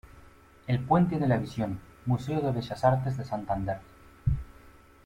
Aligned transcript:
El 0.65 0.79
Puente 0.79 1.19
de 1.19 1.27
la 1.27 1.37
visión, 1.37 1.79
Museo 2.07 2.41
de 2.41 2.51
Bellas 2.51 2.83
Artes 2.85 3.17
de 3.17 3.23
Santander. 3.23 3.77